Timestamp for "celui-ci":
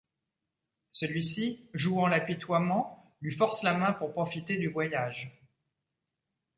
0.91-1.69